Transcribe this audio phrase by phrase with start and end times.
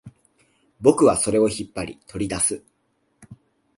[0.79, 2.63] 僕はそれを引っ張り、取り出す